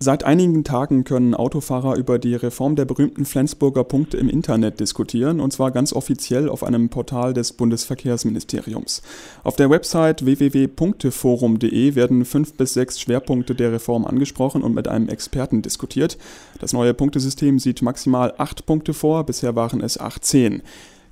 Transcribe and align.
Seit 0.00 0.22
einigen 0.22 0.62
Tagen 0.62 1.02
können 1.02 1.34
Autofahrer 1.34 1.96
über 1.96 2.20
die 2.20 2.36
Reform 2.36 2.76
der 2.76 2.84
berühmten 2.84 3.24
Flensburger 3.24 3.82
Punkte 3.82 4.16
im 4.16 4.28
Internet 4.28 4.78
diskutieren, 4.78 5.40
und 5.40 5.52
zwar 5.52 5.72
ganz 5.72 5.92
offiziell 5.92 6.48
auf 6.48 6.62
einem 6.62 6.88
Portal 6.88 7.34
des 7.34 7.52
Bundesverkehrsministeriums. 7.52 9.02
Auf 9.42 9.56
der 9.56 9.70
Website 9.70 10.24
www.punkteforum.de 10.24 11.96
werden 11.96 12.24
fünf 12.24 12.54
bis 12.54 12.74
sechs 12.74 13.00
Schwerpunkte 13.00 13.56
der 13.56 13.72
Reform 13.72 14.04
angesprochen 14.04 14.62
und 14.62 14.72
mit 14.72 14.86
einem 14.86 15.08
Experten 15.08 15.62
diskutiert. 15.62 16.16
Das 16.60 16.72
neue 16.72 16.94
Punktesystem 16.94 17.58
sieht 17.58 17.82
maximal 17.82 18.34
acht 18.38 18.66
Punkte 18.66 18.94
vor, 18.94 19.26
bisher 19.26 19.56
waren 19.56 19.80
es 19.80 19.98
18. 19.98 20.62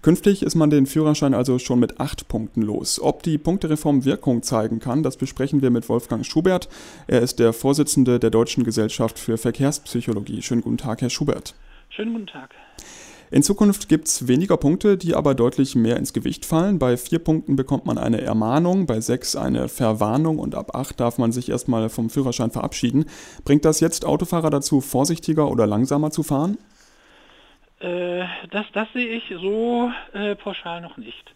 Künftig 0.06 0.44
ist 0.44 0.54
man 0.54 0.70
den 0.70 0.86
Führerschein 0.86 1.34
also 1.34 1.58
schon 1.58 1.80
mit 1.80 1.98
acht 1.98 2.28
Punkten 2.28 2.62
los. 2.62 3.00
Ob 3.02 3.24
die 3.24 3.38
Punktereform 3.38 4.04
Wirkung 4.04 4.44
zeigen 4.44 4.78
kann, 4.78 5.02
das 5.02 5.16
besprechen 5.16 5.62
wir 5.62 5.70
mit 5.70 5.88
Wolfgang 5.88 6.24
Schubert. 6.24 6.68
Er 7.08 7.22
ist 7.22 7.40
der 7.40 7.52
Vorsitzende 7.52 8.20
der 8.20 8.30
Deutschen 8.30 8.62
Gesellschaft 8.62 9.18
für 9.18 9.36
Verkehrspsychologie. 9.36 10.42
Schönen 10.42 10.60
guten 10.60 10.78
Tag, 10.78 11.00
Herr 11.00 11.10
Schubert. 11.10 11.56
Schönen 11.88 12.12
guten 12.12 12.28
Tag. 12.28 12.50
In 13.32 13.42
Zukunft 13.42 13.88
gibt 13.88 14.06
es 14.06 14.28
weniger 14.28 14.56
Punkte, 14.56 14.96
die 14.96 15.16
aber 15.16 15.34
deutlich 15.34 15.74
mehr 15.74 15.96
ins 15.96 16.12
Gewicht 16.12 16.46
fallen. 16.46 16.78
Bei 16.78 16.96
vier 16.96 17.18
Punkten 17.18 17.56
bekommt 17.56 17.84
man 17.86 17.98
eine 17.98 18.20
Ermahnung, 18.20 18.86
bei 18.86 19.00
sechs 19.00 19.34
eine 19.34 19.66
Verwarnung 19.66 20.38
und 20.38 20.54
ab 20.54 20.76
acht 20.76 21.00
darf 21.00 21.18
man 21.18 21.32
sich 21.32 21.48
erstmal 21.48 21.88
vom 21.88 22.10
Führerschein 22.10 22.52
verabschieden. 22.52 23.06
Bringt 23.44 23.64
das 23.64 23.80
jetzt 23.80 24.04
Autofahrer 24.04 24.50
dazu, 24.50 24.80
vorsichtiger 24.80 25.50
oder 25.50 25.66
langsamer 25.66 26.12
zu 26.12 26.22
fahren? 26.22 26.58
Äh, 27.80 28.24
das, 28.50 28.66
das 28.72 28.92
sehe 28.92 29.08
ich 29.08 29.34
so 29.40 29.90
äh, 30.12 30.34
pauschal 30.34 30.80
noch 30.80 30.96
nicht. 30.96 31.32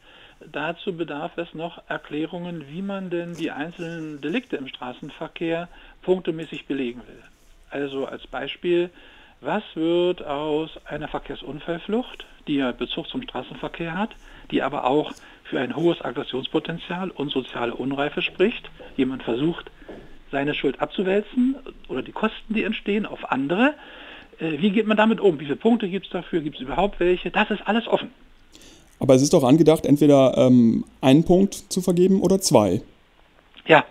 Dazu 0.53 0.97
bedarf 0.97 1.37
es 1.37 1.53
noch 1.53 1.83
Erklärungen, 1.89 2.65
wie 2.71 2.81
man 2.81 3.11
denn 3.11 3.37
die 3.37 3.51
einzelnen 3.51 4.21
Delikte 4.23 4.57
im 4.57 4.69
Straßenverkehr 4.69 5.69
punktemäßig 6.03 6.67
belegen 6.67 7.03
will. 7.07 7.23
Also 7.69 8.07
als 8.07 8.27
Beispiel, 8.27 8.91
was 9.43 9.63
wird 9.75 10.23
aus 10.25 10.71
einer 10.87 11.09
Verkehrsunfallflucht, 11.09 12.27
die 12.47 12.57
ja 12.57 12.73
Bezug 12.73 13.09
zum 13.09 13.23
Straßenverkehr 13.23 13.97
hat, 13.97 14.11
die 14.51 14.63
aber 14.63 14.85
auch 14.85 15.13
für 15.45 15.61
ein 15.61 15.77
hohes 15.77 16.03
Aggressionspotenzial 16.03 17.11
und 17.11 17.31
soziale 17.31 17.75
Unreife 17.75 18.23
spricht. 18.23 18.71
Jemand 18.97 19.23
versucht, 19.23 19.71
seine 20.31 20.55
Schuld 20.55 20.81
abzuwälzen 20.81 21.57
oder 21.89 22.03
die 22.03 22.13
Kosten, 22.13 22.55
die 22.55 22.65
entstehen, 22.65 23.05
auf 23.05 23.31
andere. 23.31 23.75
Äh, 24.41 24.61
wie 24.61 24.71
geht 24.71 24.87
man 24.87 24.97
damit 24.97 25.21
um? 25.21 25.39
Wie 25.39 25.45
viele 25.45 25.57
Punkte 25.57 25.89
gibt 25.89 26.07
es 26.07 26.13
dafür? 26.13 26.41
Gibt 26.41 26.57
es 26.57 26.63
überhaupt 26.63 26.99
welche? 27.01 27.31
Das 27.31 27.51
ist 27.51 27.67
alles 27.67 27.87
offen. 27.87 28.11
Aber 28.99 29.15
es 29.15 29.23
ist 29.23 29.33
doch 29.33 29.45
angedacht, 29.45 29.87
entweder 29.87 30.37
ähm, 30.37 30.85
einen 31.01 31.25
Punkt 31.25 31.55
zu 31.55 31.81
vergeben 31.81 32.21
oder 32.21 32.41
zwei. 32.41 32.83
Ja, 33.67 33.85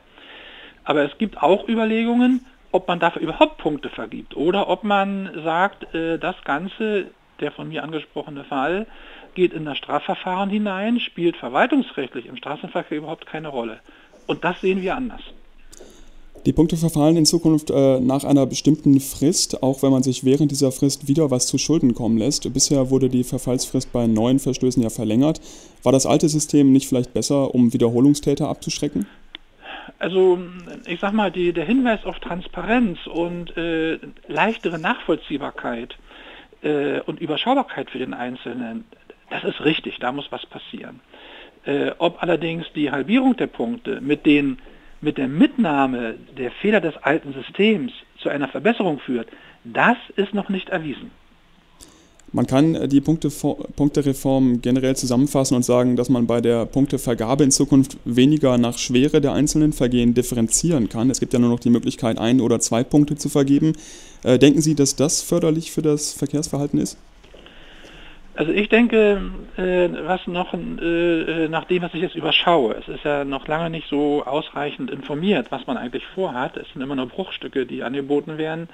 aber 0.83 1.03
es 1.03 1.17
gibt 1.17 1.41
auch 1.41 1.67
Überlegungen, 1.67 2.45
ob 2.71 2.87
man 2.87 2.99
dafür 2.99 3.21
überhaupt 3.21 3.57
Punkte 3.57 3.89
vergibt 3.89 4.35
oder 4.35 4.69
ob 4.69 4.83
man 4.83 5.29
sagt, 5.43 5.93
äh, 5.95 6.19
das 6.19 6.35
Ganze, 6.43 7.07
der 7.39 7.51
von 7.51 7.69
mir 7.69 7.83
angesprochene 7.83 8.43
Fall, 8.43 8.85
geht 9.33 9.53
in 9.53 9.65
das 9.65 9.77
Strafverfahren 9.77 10.49
hinein, 10.49 10.99
spielt 10.99 11.37
verwaltungsrechtlich 11.37 12.25
im 12.25 12.37
Straßenverkehr 12.37 12.97
überhaupt 12.97 13.25
keine 13.25 13.47
Rolle. 13.47 13.79
Und 14.27 14.43
das 14.43 14.61
sehen 14.61 14.81
wir 14.81 14.95
anders. 14.95 15.21
Die 16.45 16.53
Punkte 16.53 16.77
verfallen 16.77 17.17
in 17.17 17.25
Zukunft 17.25 17.69
äh, 17.69 17.99
nach 17.99 18.23
einer 18.23 18.45
bestimmten 18.45 18.99
Frist, 19.01 19.61
auch 19.61 19.83
wenn 19.83 19.91
man 19.91 20.03
sich 20.03 20.23
während 20.23 20.51
dieser 20.51 20.71
Frist 20.71 21.09
wieder 21.09 21.29
was 21.31 21.47
zu 21.47 21.57
Schulden 21.57 21.93
kommen 21.93 22.17
lässt. 22.17 22.51
Bisher 22.53 22.89
wurde 22.89 23.09
die 23.09 23.25
Verfallsfrist 23.25 23.91
bei 23.91 24.07
neuen 24.07 24.39
Verstößen 24.39 24.81
ja 24.81 24.89
verlängert. 24.89 25.41
War 25.83 25.91
das 25.91 26.05
alte 26.05 26.29
System 26.29 26.71
nicht 26.71 26.87
vielleicht 26.87 27.13
besser, 27.13 27.53
um 27.53 27.73
Wiederholungstäter 27.73 28.47
abzuschrecken? 28.47 29.05
Also 29.97 30.39
ich 30.85 31.01
sag 31.01 31.11
mal, 31.11 31.29
die, 31.29 31.51
der 31.51 31.65
Hinweis 31.65 32.05
auf 32.05 32.19
Transparenz 32.19 33.05
und 33.05 33.55
äh, 33.57 33.99
leichtere 34.29 34.79
Nachvollziehbarkeit 34.79 35.97
äh, 36.61 37.01
und 37.01 37.19
Überschaubarkeit 37.19 37.89
für 37.89 37.99
den 37.99 38.13
Einzelnen, 38.13 38.85
das 39.29 39.43
ist 39.43 39.59
richtig, 39.65 39.99
da 39.99 40.13
muss 40.13 40.31
was 40.31 40.45
passieren. 40.45 41.01
Äh, 41.65 41.91
ob 41.97 42.23
allerdings 42.23 42.65
die 42.73 42.91
Halbierung 42.91 43.35
der 43.35 43.47
Punkte 43.47 43.99
mit 43.99 44.25
den 44.25 44.59
mit 45.01 45.17
der 45.17 45.27
Mitnahme 45.27 46.15
der 46.37 46.51
Fehler 46.51 46.81
des 46.81 46.97
alten 46.97 47.33
Systems 47.33 47.91
zu 48.17 48.29
einer 48.29 48.47
Verbesserung 48.47 48.99
führt, 48.99 49.27
das 49.63 49.97
ist 50.15 50.33
noch 50.33 50.49
nicht 50.49 50.69
erwiesen. 50.69 51.11
Man 52.31 52.45
kann 52.45 52.75
äh, 52.75 52.87
die 52.87 53.01
Punkte, 53.01 53.29
Punktereform 53.75 54.61
generell 54.61 54.95
zusammenfassen 54.95 55.55
und 55.55 55.63
sagen, 55.63 55.95
dass 55.95 56.09
man 56.09 56.27
bei 56.27 56.41
der 56.41 56.65
Punktevergabe 56.65 57.43
in 57.43 57.51
Zukunft 57.51 57.97
weniger 58.05 58.57
nach 58.57 58.77
Schwere 58.77 59.19
der 59.19 59.33
einzelnen 59.33 59.73
Vergehen 59.73 60.13
differenzieren 60.13 60.89
kann. 60.89 61.09
Es 61.09 61.19
gibt 61.19 61.33
ja 61.33 61.39
nur 61.39 61.49
noch 61.49 61.59
die 61.59 61.71
Möglichkeit, 61.71 62.19
ein 62.19 62.39
oder 62.39 62.59
zwei 62.59 62.83
Punkte 62.83 63.15
zu 63.15 63.29
vergeben. 63.29 63.73
Äh, 64.23 64.37
denken 64.37 64.61
Sie, 64.61 64.75
dass 64.75 64.95
das 64.95 65.21
förderlich 65.21 65.71
für 65.71 65.81
das 65.81 66.13
Verkehrsverhalten 66.13 66.79
ist? 66.79 66.97
Also 68.39 68.53
ich 68.53 68.69
denke, 68.69 69.19
äh, 69.57 69.89
was 70.05 70.25
noch, 70.25 70.53
äh, 70.53 71.49
nach 71.49 71.65
dem, 71.65 71.81
was 71.81 71.93
ich 71.93 72.01
jetzt 72.01 72.15
überschaue, 72.15 72.73
es 72.75 72.87
ist 72.87 73.03
ja 73.03 73.25
noch 73.25 73.45
lange 73.49 73.69
nicht 73.69 73.89
so 73.89 74.23
ausreichend 74.25 74.89
informiert, 74.89 75.47
was 75.49 75.67
man 75.67 75.75
eigentlich 75.75 76.05
vorhat. 76.05 76.55
Es 76.55 76.71
sind 76.71 76.81
immer 76.81 76.95
nur 76.95 77.07
Bruchstücke, 77.07 77.65
die 77.65 77.83
angeboten 77.83 78.37
werden, 78.37 78.69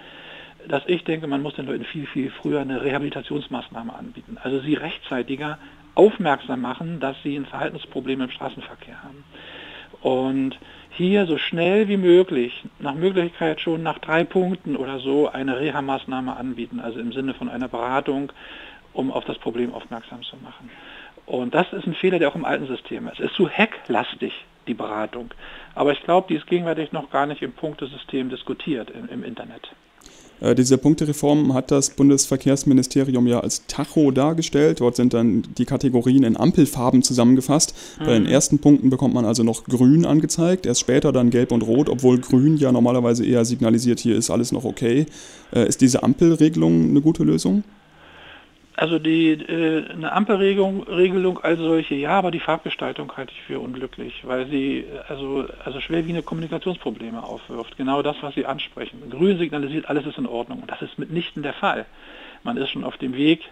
dass 0.68 0.84
ich 0.86 1.03
denke, 1.03 1.26
man 1.26 1.42
muss 1.42 1.56
den 1.56 1.66
Leuten 1.66 1.84
viel, 1.84 2.06
viel 2.06 2.30
früher 2.30 2.59
eine 2.59 2.84
Rehabilitationsmaßnahme 2.84 3.92
anbieten. 3.92 4.38
Also 4.40 4.59
sie 4.59 4.76
rechtzeitiger 4.76 5.58
aufmerksam 5.96 6.62
machen, 6.62 7.00
dass 7.00 7.16
sie 7.24 7.36
ein 7.36 7.47
Verhaltensproblem 7.47 8.22
im 8.22 8.30
Straßenverkehr 8.30 9.02
haben. 9.02 9.24
Und 10.03 10.59
hier 10.92 11.26
so 11.26 11.40
schnell 11.40 11.88
wie 11.88 11.97
möglich, 11.97 12.66
nach 12.78 12.94
Möglichkeit 12.94 13.62
schon 13.62 13.82
nach 13.82 13.97
drei 13.97 14.26
Punkten 14.26 14.76
oder 14.76 15.00
so, 15.00 15.28
eine 15.28 15.59
Reha-Maßnahme 15.59 16.38
anbieten, 16.38 16.80
also 16.80 17.00
im 17.00 17.12
Sinne 17.14 17.34
von 17.34 17.50
einer 17.50 17.68
Beratung, 17.68 18.32
um 18.96 19.12
auf 19.12 19.26
das 19.26 19.38
Problem 19.38 19.74
aufmerksam 19.74 20.24
zu 20.24 20.38
machen. 20.38 20.70
Und 21.26 21.54
das 21.54 21.72
ist 21.74 21.86
ein 21.86 21.96
Fehler, 21.96 22.20
der 22.20 22.30
auch 22.30 22.36
im 22.36 22.46
alten 22.46 22.68
System 22.68 23.08
ist. 23.08 23.20
Es 23.20 23.32
ist 23.32 23.36
zu 23.36 23.50
hacklastig, 23.50 24.34
die 24.68 24.74
Beratung. 24.74 25.34
Aber 25.74 25.92
ich 25.92 26.02
glaube, 26.04 26.28
die 26.30 26.36
ist 26.36 26.48
gegenwärtig 26.48 26.92
noch 26.92 27.10
gar 27.10 27.26
nicht 27.26 27.42
im 27.42 27.52
Punktesystem 27.52 28.30
diskutiert 28.30 28.92
im, 28.92 29.10
im 29.10 29.24
Internet. 29.24 29.70
Äh, 30.42 30.54
diese 30.54 30.78
Punktereform 30.78 31.54
hat 31.54 31.72
das 31.72 31.92
Bundesverkehrsministerium 31.92 33.26
ja 33.28 33.40
als 33.40 33.66
Tacho 33.68 34.12
dargestellt. 34.12 34.82
Dort 34.82 34.96
sind 34.96 35.14
dann 35.14 35.44
die 35.58 35.66
Kategorien 35.66 36.24
in 36.24 36.38
Ampelfarben 36.38 37.04
zusammengefasst. 37.04 37.76
Mhm. 38.00 38.06
Bei 38.06 38.14
den 38.14 38.24
mhm. 38.24 38.30
ersten 38.30 38.60
Punkten 38.60 38.90
bekommt 38.90 39.14
man 39.14 39.26
also 39.26 39.44
noch 39.44 39.64
grün 39.64 40.06
angezeigt, 40.06 40.66
erst 40.66 40.82
später 40.82 41.12
dann 41.12 41.30
gelb 41.30 41.52
und 41.52 41.62
rot, 41.62 41.90
obwohl 41.90 42.20
grün 42.20 42.58
ja 42.58 42.72
normalerweise 42.72 43.26
eher 43.26 43.46
signalisiert, 43.46 44.00
hier 44.00 44.16
ist 44.16 44.30
alles 44.30 44.52
noch 44.52 44.66
okay. 44.66 45.06
Äh, 45.54 45.68
ist 45.68 45.82
diese 45.82 46.04
Ampelregelung 46.04 46.90
eine 46.90 47.02
gute 47.02 47.24
Lösung? 47.24 47.64
Also 48.78 49.00
die, 49.00 49.31
äh, 49.31 49.90
eine 49.90 50.12
Ampelregelung 50.12 50.84
Regelung 50.84 51.40
als 51.40 51.59
solche, 51.59 51.96
ja, 51.96 52.12
aber 52.12 52.31
die 52.31 52.41
Farbgestaltung 52.41 53.12
halte 53.16 53.31
ich 53.31 53.41
für 53.41 53.59
unglücklich, 53.59 54.24
weil 54.24 54.47
sie 54.47 54.86
also, 55.08 55.46
also 55.63 55.80
schwerwiegende 55.80 56.24
Kommunikationsprobleme 56.24 57.24
aufwirft. 57.24 57.78
Genau 57.78 58.02
das, 58.02 58.18
was 58.22 58.35
Sie 58.35 58.46
ansprechen. 58.46 59.09
Grün 59.09 59.38
signalisiert, 59.38 59.90
alles 59.90 60.06
ist 60.06 60.18
in 60.18 60.28
Ordnung. 60.28 60.59
Und 60.59 60.69
das 60.69 60.81
ist 60.81 61.00
mitnichten 61.00 61.41
der 61.41 61.53
Fall. 61.53 61.85
Man 62.44 62.58
ist 62.58 62.69
schon 62.69 62.84
auf 62.84 62.97
dem 62.97 63.16
Weg 63.16 63.50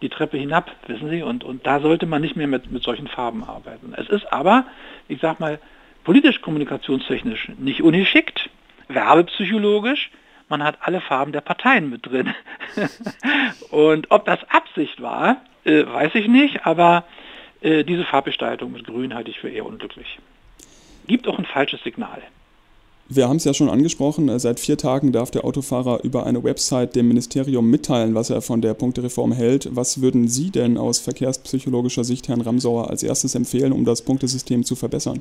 die 0.00 0.08
Treppe 0.08 0.36
hinab, 0.36 0.70
wissen 0.86 1.08
Sie, 1.08 1.22
und, 1.22 1.44
und 1.44 1.66
da 1.66 1.80
sollte 1.80 2.06
man 2.06 2.20
nicht 2.20 2.36
mehr 2.36 2.46
mit, 2.46 2.70
mit 2.70 2.82
solchen 2.82 3.06
Farben 3.06 3.44
arbeiten. 3.44 3.94
Es 3.96 4.08
ist 4.08 4.32
aber, 4.32 4.66
ich 5.08 5.20
sag 5.20 5.40
mal, 5.40 5.58
politisch 6.04 6.40
kommunikationstechnisch 6.40 7.50
nicht 7.58 7.82
ungeschickt, 7.82 8.50
werbepsychologisch, 8.88 10.10
man 10.48 10.62
hat 10.62 10.78
alle 10.80 11.00
Farben 11.00 11.32
der 11.32 11.40
Parteien 11.40 11.90
mit 11.90 12.06
drin. 12.06 12.34
und 13.70 14.10
ob 14.10 14.24
das 14.24 14.40
Absicht 14.50 15.00
war, 15.00 15.38
äh, 15.64 15.84
weiß 15.86 16.14
ich 16.14 16.28
nicht, 16.28 16.66
aber 16.66 17.04
äh, 17.60 17.84
diese 17.84 18.04
Farbgestaltung 18.04 18.72
mit 18.72 18.84
Grün 18.84 19.14
halte 19.14 19.30
ich 19.30 19.40
für 19.40 19.48
eher 19.48 19.66
unglücklich. 19.66 20.18
Gibt 21.06 21.26
auch 21.28 21.38
ein 21.38 21.46
falsches 21.46 21.82
Signal. 21.82 22.22
Wir 23.06 23.28
haben 23.28 23.36
es 23.36 23.44
ja 23.44 23.52
schon 23.52 23.68
angesprochen, 23.68 24.30
äh, 24.30 24.38
seit 24.38 24.60
vier 24.60 24.78
Tagen 24.78 25.12
darf 25.12 25.30
der 25.30 25.44
Autofahrer 25.44 26.02
über 26.04 26.24
eine 26.24 26.42
Website 26.42 26.96
dem 26.96 27.08
Ministerium 27.08 27.70
mitteilen, 27.70 28.14
was 28.14 28.30
er 28.30 28.40
von 28.40 28.62
der 28.62 28.72
Punktereform 28.72 29.32
hält. 29.32 29.68
Was 29.76 30.00
würden 30.00 30.26
Sie 30.26 30.50
denn 30.50 30.78
aus 30.78 31.00
verkehrspsychologischer 31.00 32.04
Sicht 32.04 32.28
Herrn 32.28 32.40
Ramsauer 32.40 32.88
als 32.88 33.02
erstes 33.02 33.34
empfehlen, 33.34 33.72
um 33.72 33.84
das 33.84 34.02
Punktesystem 34.02 34.64
zu 34.64 34.74
verbessern? 34.74 35.20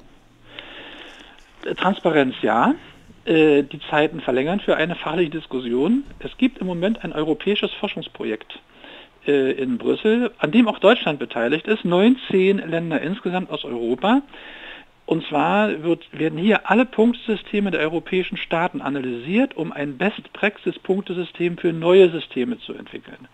Transparenz 1.75 2.35
ja. 2.41 2.73
Äh, 3.25 3.63
die 3.63 3.79
Zeiten 3.89 4.19
verlängern 4.19 4.59
für 4.59 4.75
eine 4.75 4.95
fachliche 4.95 5.29
Diskussion. 5.29 6.03
Es 6.19 6.35
gibt 6.37 6.57
im 6.57 6.67
Moment 6.67 7.05
ein 7.05 7.13
europäisches 7.13 7.71
Forschungsprojekt 7.73 8.59
äh, 9.25 9.51
in 9.51 9.77
Brüssel, 9.77 10.31
an 10.39 10.51
dem 10.51 10.67
auch 10.67 10.79
Deutschland 10.79 11.19
beteiligt 11.19 11.65
ist, 11.67 11.85
19 11.85 12.57
Länder 12.57 12.99
insgesamt 12.99 13.49
aus 13.49 13.63
Europa. 13.63 14.23
Und 15.05 15.25
zwar 15.27 15.83
wird, 15.83 16.05
werden 16.11 16.37
hier 16.37 16.69
alle 16.69 16.85
Punktesysteme 16.85 17.71
der 17.71 17.79
europäischen 17.81 18.35
Staaten 18.35 18.81
analysiert, 18.81 19.55
um 19.55 19.71
ein 19.71 19.97
Best-Praxis-Punktesystem 19.97 21.57
für 21.57 21.71
neue 21.71 22.09
Systeme 22.09 22.59
zu 22.59 22.73
entwickeln. 22.73 23.29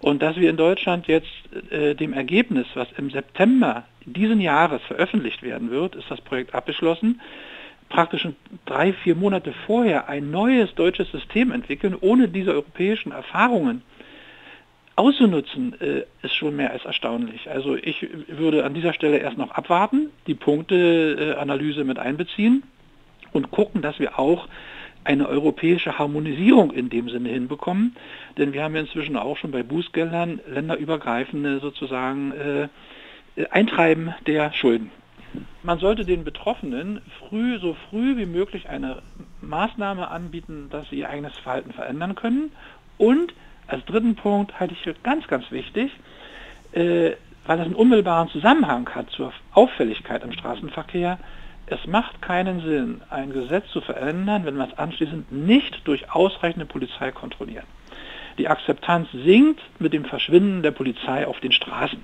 Und 0.00 0.20
dass 0.20 0.36
wir 0.36 0.50
in 0.50 0.58
Deutschland 0.58 1.06
jetzt 1.06 1.30
äh, 1.70 1.94
dem 1.94 2.12
Ergebnis, 2.12 2.66
was 2.74 2.88
im 2.98 3.10
September 3.10 3.84
diesen 4.04 4.42
Jahres 4.42 4.82
veröffentlicht 4.82 5.42
werden 5.42 5.70
wird, 5.70 5.94
ist 5.96 6.10
das 6.10 6.20
Projekt 6.20 6.54
abgeschlossen, 6.54 7.20
praktisch 7.88 8.28
drei, 8.64 8.92
vier 8.92 9.14
Monate 9.14 9.52
vorher 9.66 10.08
ein 10.08 10.30
neues 10.30 10.74
deutsches 10.74 11.10
System 11.10 11.52
entwickeln, 11.52 11.96
ohne 12.00 12.28
diese 12.28 12.52
europäischen 12.52 13.12
Erfahrungen 13.12 13.82
auszunutzen, 14.96 15.78
äh, 15.80 16.04
ist 16.22 16.34
schon 16.34 16.56
mehr 16.56 16.72
als 16.72 16.84
erstaunlich. 16.84 17.50
Also 17.50 17.76
ich 17.76 18.06
würde 18.28 18.64
an 18.64 18.74
dieser 18.74 18.94
Stelle 18.94 19.18
erst 19.18 19.36
noch 19.36 19.50
abwarten, 19.50 20.10
die 20.26 20.34
Punkteanalyse 20.34 21.84
mit 21.84 21.98
einbeziehen 21.98 22.62
und 23.32 23.50
gucken, 23.50 23.82
dass 23.82 23.98
wir 23.98 24.18
auch 24.18 24.48
eine 25.04 25.28
europäische 25.28 25.98
Harmonisierung 25.98 26.72
in 26.72 26.88
dem 26.88 27.08
Sinne 27.08 27.28
hinbekommen. 27.28 27.94
Denn 28.38 28.52
wir 28.52 28.64
haben 28.64 28.74
ja 28.74 28.80
inzwischen 28.80 29.16
auch 29.16 29.36
schon 29.36 29.52
bei 29.52 29.62
Bußgeldern 29.62 30.40
länderübergreifende 30.48 31.60
sozusagen 31.60 32.32
äh, 32.32 32.68
Eintreiben 33.50 34.14
der 34.26 34.52
Schulden. 34.52 34.90
Man 35.62 35.78
sollte 35.78 36.04
den 36.04 36.24
Betroffenen 36.24 37.00
früh, 37.18 37.58
so 37.58 37.76
früh 37.90 38.16
wie 38.16 38.26
möglich 38.26 38.68
eine 38.68 39.02
Maßnahme 39.40 40.08
anbieten, 40.08 40.68
dass 40.70 40.88
sie 40.90 41.00
ihr 41.00 41.08
eigenes 41.08 41.36
Verhalten 41.38 41.72
verändern 41.72 42.14
können. 42.14 42.52
Und 42.98 43.34
als 43.66 43.84
dritten 43.84 44.14
Punkt 44.14 44.58
halte 44.60 44.74
ich 44.74 44.82
für 44.82 44.94
ganz, 45.02 45.26
ganz 45.26 45.50
wichtig, 45.50 45.90
äh, 46.72 47.12
weil 47.46 47.58
das 47.58 47.66
einen 47.66 47.74
unmittelbaren 47.74 48.28
Zusammenhang 48.28 48.88
hat 48.94 49.10
zur 49.10 49.32
Auffälligkeit 49.52 50.24
im 50.24 50.32
Straßenverkehr, 50.32 51.18
es 51.68 51.84
macht 51.86 52.22
keinen 52.22 52.60
Sinn, 52.60 53.00
ein 53.10 53.32
Gesetz 53.32 53.68
zu 53.70 53.80
verändern, 53.80 54.44
wenn 54.44 54.56
wir 54.56 54.68
es 54.68 54.78
anschließend 54.78 55.32
nicht 55.32 55.80
durch 55.84 56.12
ausreichende 56.12 56.64
Polizei 56.64 57.10
kontrollieren. 57.10 57.66
Die 58.38 58.48
Akzeptanz 58.48 59.08
sinkt 59.12 59.60
mit 59.80 59.92
dem 59.92 60.04
Verschwinden 60.04 60.62
der 60.62 60.70
Polizei 60.70 61.26
auf 61.26 61.40
den 61.40 61.52
Straßen. 61.52 62.00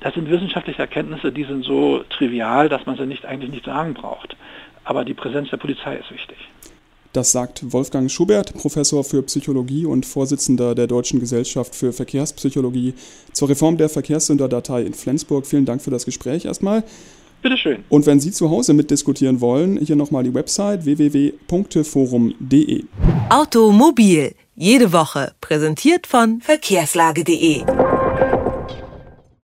Das 0.00 0.14
sind 0.14 0.30
wissenschaftliche 0.30 0.80
Erkenntnisse, 0.80 1.32
die 1.32 1.44
sind 1.44 1.64
so 1.64 2.04
trivial, 2.10 2.68
dass 2.68 2.86
man 2.86 2.96
sie 2.96 3.06
nicht 3.06 3.24
eigentlich 3.24 3.50
nicht 3.50 3.64
sagen 3.64 3.94
braucht. 3.94 4.36
Aber 4.84 5.04
die 5.04 5.14
Präsenz 5.14 5.50
der 5.50 5.56
Polizei 5.56 5.96
ist 5.96 6.10
wichtig. 6.10 6.38
Das 7.12 7.32
sagt 7.32 7.72
Wolfgang 7.72 8.10
Schubert, 8.10 8.54
Professor 8.54 9.02
für 9.02 9.22
Psychologie 9.22 9.86
und 9.86 10.04
Vorsitzender 10.04 10.74
der 10.74 10.86
Deutschen 10.86 11.20
Gesellschaft 11.20 11.74
für 11.74 11.92
Verkehrspsychologie 11.92 12.94
zur 13.32 13.48
Reform 13.48 13.78
der 13.78 13.88
Verkehrssünderdatei 13.88 14.82
in 14.82 14.94
Flensburg. 14.94 15.46
Vielen 15.46 15.64
Dank 15.64 15.82
für 15.82 15.90
das 15.90 16.04
Gespräch 16.04 16.44
erstmal. 16.44 16.84
Bitteschön. 17.42 17.84
Und 17.88 18.06
wenn 18.06 18.20
Sie 18.20 18.30
zu 18.30 18.50
Hause 18.50 18.74
mitdiskutieren 18.74 19.40
wollen, 19.40 19.78
hier 19.78 19.96
nochmal 19.96 20.24
die 20.24 20.34
Website 20.34 20.84
www.punkteforum.de. 20.84 22.84
Automobil, 23.30 24.34
jede 24.54 24.92
Woche, 24.92 25.32
präsentiert 25.40 26.06
von 26.06 26.40
verkehrslage.de. 26.40 27.62